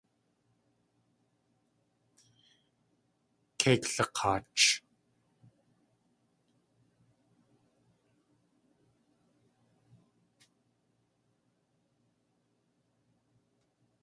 [3.59, 4.65] Kei klak̲aach!